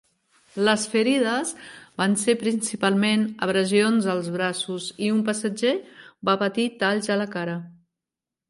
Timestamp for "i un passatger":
5.09-5.75